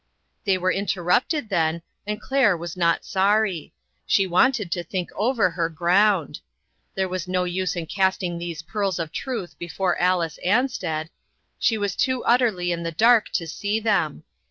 [0.45, 3.71] ''They were interrupted then, and Claire was not sorry.
[4.07, 6.39] She wanted to think over her ground.
[6.95, 11.55] There was no use in casting these pearls of truth before Alice Ansted, l6o INTERRUPTEB.
[11.59, 14.23] she was too utterly in the dark to see them.